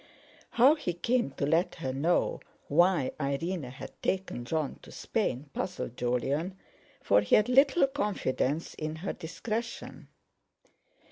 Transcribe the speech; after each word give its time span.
How 0.57 0.73
he 0.73 0.93
came 0.93 1.29
to 1.33 1.45
let 1.45 1.75
her 1.75 1.93
know 1.93 2.39
why 2.67 3.11
Irene 3.21 3.61
had 3.69 3.91
taken 4.01 4.45
Jon 4.45 4.79
to 4.81 4.91
Spain 4.91 5.51
puzzled 5.53 5.95
Jolyon, 5.95 6.57
for 7.03 7.21
he 7.21 7.35
had 7.35 7.47
little 7.47 7.85
confidence 7.85 8.73
in 8.73 8.95
her 9.05 9.13
discretion. 9.13 10.07